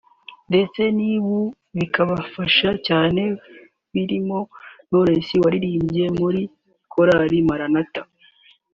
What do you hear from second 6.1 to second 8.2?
muri Korari Maranatha